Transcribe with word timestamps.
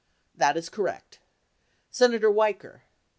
That 0.33 0.57
is 0.57 0.67
correct. 0.67 1.19
Senator 1.91 2.31
Weicker. 2.31 2.81